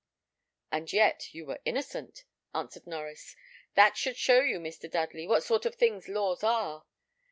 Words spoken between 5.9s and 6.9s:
laws are.